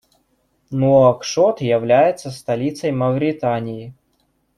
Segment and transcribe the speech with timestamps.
[0.71, 3.93] Нуакшот является столицей Мавритании.